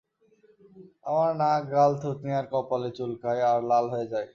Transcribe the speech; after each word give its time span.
আমার 1.05 1.31
নাক, 1.35 1.61
গাল, 1.71 1.91
থুতনি 2.01 2.31
আর 2.33 2.45
কপালে 2.51 2.89
চুলকায় 2.97 3.41
আর 3.51 3.59
লাল 3.63 3.85
হয়ে 3.89 4.07
যায়। 4.13 4.27